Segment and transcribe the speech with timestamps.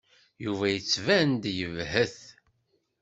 [0.43, 2.17] Yuba yettban-d yebhet.